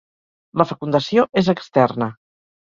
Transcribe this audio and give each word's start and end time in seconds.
La 0.61 0.65
fecundació 0.69 1.27
és 1.43 1.53
externa. 1.55 2.11